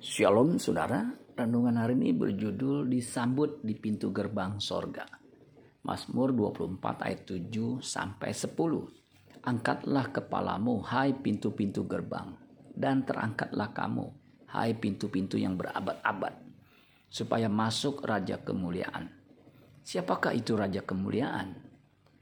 Shalom 0.00 0.56
saudara, 0.56 1.12
renungan 1.36 1.76
hari 1.76 1.92
ini 1.92 2.16
berjudul 2.16 2.88
disambut 2.88 3.60
di 3.60 3.76
pintu 3.76 4.08
gerbang 4.16 4.56
sorga. 4.56 5.04
Mazmur 5.84 6.32
24 6.32 7.04
ayat 7.04 7.28
7 7.28 7.84
sampai 7.84 8.32
10. 8.32 9.44
Angkatlah 9.44 10.08
kepalamu 10.08 10.80
hai 10.88 11.12
pintu-pintu 11.12 11.84
gerbang 11.84 12.32
dan 12.72 13.04
terangkatlah 13.04 13.76
kamu 13.76 14.08
hai 14.48 14.72
pintu-pintu 14.72 15.36
yang 15.36 15.60
berabad-abad 15.60 16.32
supaya 17.12 17.52
masuk 17.52 18.00
raja 18.00 18.40
kemuliaan. 18.40 19.04
Siapakah 19.84 20.32
itu 20.32 20.56
raja 20.56 20.80
kemuliaan? 20.80 21.60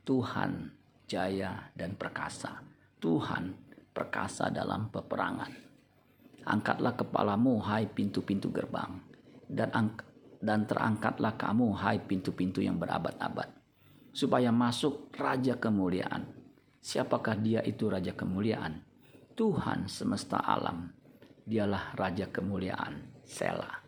Tuhan 0.03 0.67
jaya 1.07 1.71
dan 1.79 1.95
perkasa. 1.95 2.59
Tuhan 2.99 3.55
perkasa 3.95 4.51
dalam 4.51 4.91
peperangan. 4.91 5.68
Angkatlah 6.49 6.97
kepalamu, 6.97 7.61
hai 7.61 7.85
pintu-pintu 7.85 8.49
gerbang, 8.49 9.05
dan 9.53 9.69
dan 10.41 10.65
terangkatlah 10.65 11.37
kamu, 11.37 11.77
hai 11.77 12.01
pintu-pintu 12.01 12.65
yang 12.65 12.81
berabad-abad, 12.81 13.53
supaya 14.17 14.49
masuk 14.49 15.13
Raja 15.13 15.61
kemuliaan. 15.61 16.25
Siapakah 16.81 17.37
dia 17.37 17.61
itu 17.69 17.93
Raja 17.93 18.17
kemuliaan? 18.17 18.81
Tuhan 19.37 19.93
semesta 19.93 20.41
alam. 20.41 20.89
Dialah 21.45 21.93
Raja 21.93 22.33
kemuliaan. 22.33 23.21
Sela. 23.29 23.85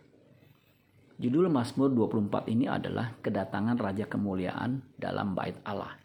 Judul 1.16 1.48
Mazmur 1.48 1.88
24 1.96 2.44
ini 2.52 2.68
adalah 2.68 3.16
kedatangan 3.24 3.80
Raja 3.80 4.04
kemuliaan 4.04 4.84
dalam 5.00 5.32
bait 5.32 5.56
Allah. 5.64 5.96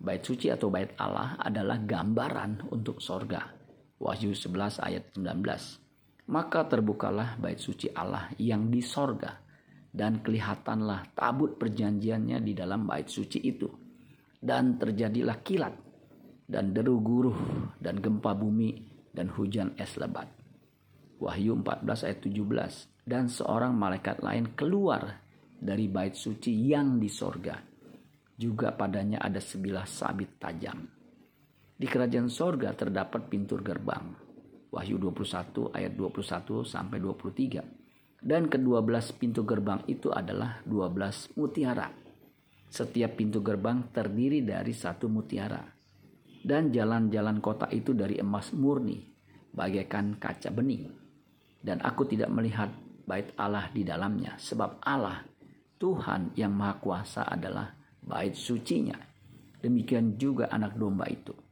Bait 0.00 0.24
suci 0.24 0.48
atau 0.48 0.72
bait 0.72 0.96
Allah 0.96 1.36
adalah 1.36 1.76
gambaran 1.76 2.72
untuk 2.72 3.04
sorga 3.04 3.58
Wahyu 3.98 4.30
11 4.30 4.78
ayat 4.78 5.10
19. 5.18 6.30
Maka 6.30 6.70
terbukalah 6.70 7.34
bait 7.42 7.58
suci 7.58 7.90
Allah 7.90 8.30
yang 8.38 8.70
di 8.70 8.78
sorga 8.78 9.42
dan 9.90 10.22
kelihatanlah 10.22 11.18
tabut 11.18 11.58
perjanjiannya 11.58 12.38
di 12.38 12.52
dalam 12.54 12.86
bait 12.86 13.10
suci 13.10 13.42
itu. 13.42 13.66
Dan 14.38 14.78
terjadilah 14.78 15.42
kilat 15.42 15.74
dan 16.46 16.70
deru 16.70 17.02
guruh 17.02 17.38
dan 17.82 17.98
gempa 17.98 18.38
bumi 18.38 18.86
dan 19.10 19.34
hujan 19.34 19.74
es 19.74 19.98
lebat. 19.98 20.30
Wahyu 21.18 21.58
14 21.58 22.06
ayat 22.06 22.20
17. 22.22 23.02
Dan 23.02 23.26
seorang 23.26 23.74
malaikat 23.74 24.22
lain 24.22 24.54
keluar 24.54 25.26
dari 25.58 25.90
bait 25.90 26.14
suci 26.14 26.54
yang 26.70 27.02
di 27.02 27.10
sorga. 27.10 27.58
Juga 28.38 28.70
padanya 28.70 29.18
ada 29.18 29.42
sebilah 29.42 29.82
sabit 29.82 30.38
tajam 30.38 30.97
di 31.78 31.86
kerajaan 31.86 32.26
sorga 32.26 32.74
terdapat 32.74 33.30
pintu 33.30 33.54
gerbang. 33.62 34.10
Wahyu 34.74 34.98
21 34.98 35.70
ayat 35.70 35.94
21 35.94 36.66
sampai 36.66 36.98
23. 36.98 38.18
Dan 38.18 38.50
kedua 38.50 38.82
belas 38.82 39.14
pintu 39.14 39.46
gerbang 39.46 39.86
itu 39.86 40.10
adalah 40.10 40.58
12 40.66 41.38
mutiara. 41.38 41.86
Setiap 42.66 43.14
pintu 43.14 43.40
gerbang 43.46 43.94
terdiri 43.94 44.42
dari 44.42 44.74
satu 44.74 45.06
mutiara. 45.06 45.62
Dan 46.42 46.74
jalan-jalan 46.74 47.38
kota 47.38 47.70
itu 47.70 47.94
dari 47.94 48.18
emas 48.18 48.50
murni, 48.52 48.98
bagaikan 49.54 50.18
kaca 50.18 50.50
bening. 50.50 50.90
Dan 51.62 51.78
aku 51.78 52.10
tidak 52.10 52.28
melihat 52.34 52.74
bait 53.06 53.30
Allah 53.38 53.70
di 53.70 53.86
dalamnya, 53.86 54.34
sebab 54.36 54.82
Allah, 54.82 55.22
Tuhan 55.78 56.34
yang 56.34 56.52
Maha 56.52 56.76
Kuasa 56.82 57.22
adalah 57.24 57.70
bait 58.02 58.34
sucinya. 58.34 58.98
Demikian 59.58 60.18
juga 60.18 60.50
anak 60.50 60.78
domba 60.78 61.06
itu 61.10 61.47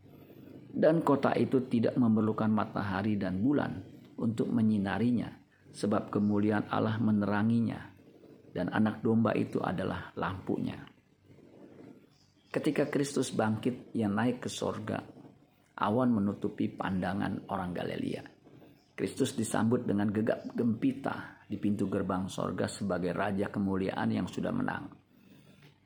dan 0.77 1.01
kota 1.01 1.33
itu 1.33 1.65
tidak 1.73 1.97
memerlukan 1.97 2.53
matahari 2.53 3.17
dan 3.17 3.41
bulan 3.41 3.81
untuk 4.21 4.53
menyinarinya, 4.53 5.33
sebab 5.73 6.13
kemuliaan 6.13 6.69
Allah 6.69 7.01
meneranginya, 7.01 7.81
dan 8.53 8.69
anak 8.69 9.01
domba 9.01 9.33
itu 9.33 9.57
adalah 9.65 10.13
lampunya. 10.21 10.77
Ketika 12.53 12.93
Kristus 12.93 13.33
bangkit 13.33 13.97
yang 13.97 14.21
naik 14.21 14.45
ke 14.45 14.53
sorga, 14.53 15.01
awan 15.81 16.13
menutupi 16.13 16.69
pandangan 16.69 17.49
orang 17.49 17.73
Galilea. 17.73 18.25
Kristus 18.97 19.37
disambut 19.37 19.85
dengan 19.85 20.09
gegap 20.09 20.57
gempita 20.57 21.41
di 21.49 21.57
pintu 21.61 21.89
gerbang 21.89 22.29
sorga 22.29 22.65
sebagai 22.65 23.13
Raja 23.13 23.49
kemuliaan 23.53 24.09
yang 24.09 24.25
sudah 24.25 24.53
menang. 24.53 24.89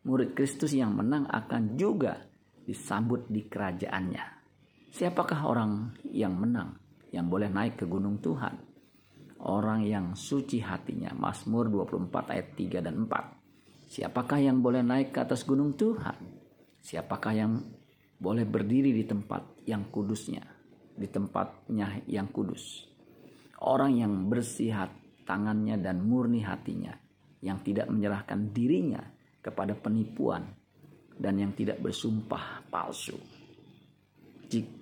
Murid 0.07 0.35
Kristus 0.35 0.75
yang 0.75 0.95
menang 0.95 1.27
akan 1.27 1.75
juga 1.75 2.23
disambut 2.63 3.27
di 3.27 3.51
kerajaannya 3.51 4.40
Siapakah 4.91 5.47
orang 5.47 5.95
yang 6.11 6.35
menang 6.35 6.75
yang 7.15 7.31
boleh 7.31 7.47
naik 7.47 7.79
ke 7.79 7.87
gunung 7.87 8.19
Tuhan? 8.19 8.59
Orang 9.47 9.87
yang 9.87 10.19
suci 10.19 10.59
hatinya. 10.59 11.15
Mazmur 11.15 11.71
24 11.71 12.11
ayat 12.35 12.49
3 12.59 12.83
dan 12.83 13.07
4. 13.07 13.87
Siapakah 13.87 14.43
yang 14.43 14.59
boleh 14.59 14.83
naik 14.83 15.15
ke 15.15 15.23
atas 15.23 15.47
gunung 15.47 15.79
Tuhan? 15.79 16.19
Siapakah 16.83 17.33
yang 17.39 17.63
boleh 18.19 18.43
berdiri 18.43 18.91
di 18.91 19.07
tempat 19.07 19.63
yang 19.71 19.87
kudusnya? 19.95 20.43
Di 20.91 21.07
tempatnya 21.07 22.03
yang 22.11 22.27
kudus. 22.35 22.83
Orang 23.63 23.95
yang 23.95 24.27
bersih 24.27 24.75
tangannya 25.23 25.79
dan 25.79 26.03
murni 26.03 26.43
hatinya. 26.43 26.99
Yang 27.39 27.73
tidak 27.73 27.87
menyerahkan 27.95 28.51
dirinya 28.51 29.07
kepada 29.39 29.79
penipuan 29.79 30.51
dan 31.15 31.39
yang 31.39 31.55
tidak 31.55 31.79
bersumpah 31.79 32.67
palsu 32.69 33.40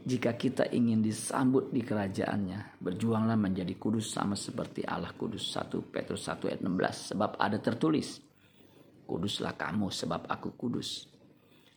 jika 0.09 0.33
kita 0.33 0.73
ingin 0.73 1.05
disambut 1.05 1.69
di 1.69 1.85
kerajaannya, 1.85 2.81
berjuanglah 2.81 3.37
menjadi 3.37 3.77
kudus 3.77 4.17
sama 4.17 4.33
seperti 4.33 4.81
Allah 4.89 5.13
kudus. 5.13 5.45
1 5.53 5.93
Petrus 5.93 6.25
1 6.25 6.49
ayat 6.49 6.61
16. 6.65 7.13
Sebab 7.13 7.37
ada 7.37 7.61
tertulis, 7.61 8.17
kuduslah 9.05 9.53
kamu 9.61 9.93
sebab 9.93 10.25
aku 10.25 10.57
kudus. 10.57 11.05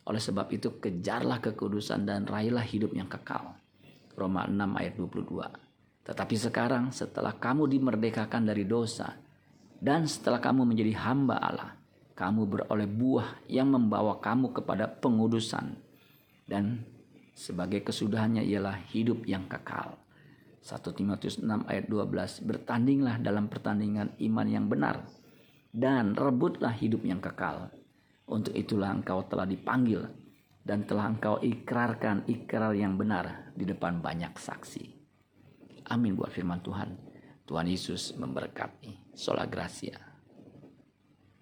Oleh 0.08 0.24
sebab 0.24 0.48
itu 0.56 0.80
kejarlah 0.80 1.44
kekudusan 1.44 2.08
dan 2.08 2.24
raihlah 2.24 2.64
hidup 2.64 2.96
yang 2.96 3.12
kekal. 3.12 3.60
Roma 4.16 4.48
6 4.48 4.56
ayat 4.80 4.94
22. 4.96 6.08
Tetapi 6.08 6.34
sekarang 6.34 6.90
setelah 6.96 7.36
kamu 7.36 7.68
dimerdekakan 7.68 8.48
dari 8.48 8.64
dosa 8.64 9.14
dan 9.78 10.08
setelah 10.08 10.40
kamu 10.40 10.64
menjadi 10.64 10.96
hamba 10.96 11.38
Allah, 11.38 11.76
kamu 12.16 12.42
beroleh 12.48 12.88
buah 12.88 13.46
yang 13.52 13.70
membawa 13.70 14.18
kamu 14.18 14.50
kepada 14.50 14.90
pengudusan 14.90 15.76
dan 16.48 16.82
sebagai 17.32 17.82
kesudahannya 17.82 18.44
ialah 18.44 18.76
hidup 18.92 19.24
yang 19.24 19.48
kekal. 19.48 19.98
1 20.62 20.78
Timotius 20.94 21.42
6 21.42 21.66
ayat 21.66 21.90
12 21.90 22.46
Bertandinglah 22.46 23.18
dalam 23.18 23.50
pertandingan 23.50 24.14
iman 24.22 24.46
yang 24.46 24.70
benar 24.70 25.02
dan 25.74 26.14
rebutlah 26.14 26.70
hidup 26.76 27.02
yang 27.02 27.18
kekal. 27.18 27.72
Untuk 28.30 28.54
itulah 28.54 28.94
engkau 28.94 29.26
telah 29.26 29.48
dipanggil 29.48 30.06
dan 30.62 30.86
telah 30.86 31.10
engkau 31.10 31.42
ikrarkan 31.42 32.22
ikrar 32.30 32.72
yang 32.78 32.94
benar 32.94 33.50
di 33.58 33.66
depan 33.66 33.98
banyak 33.98 34.38
saksi. 34.38 34.84
Amin 35.90 36.14
buat 36.14 36.30
firman 36.30 36.62
Tuhan. 36.62 36.94
Tuhan 37.42 37.66
Yesus 37.66 38.14
memberkati. 38.14 39.18
Sola 39.18 39.44
Gracia. 39.50 40.11